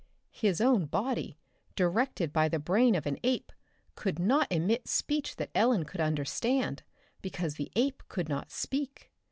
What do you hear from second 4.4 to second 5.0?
emit